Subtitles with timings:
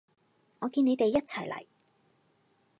[0.57, 1.67] 我見你哋一齊嚟